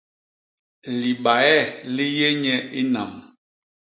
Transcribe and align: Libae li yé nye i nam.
Libae 1.01 1.59
li 1.95 2.07
yé 2.17 2.29
nye 2.41 2.57
i 2.79 2.81
nam. 2.93 3.11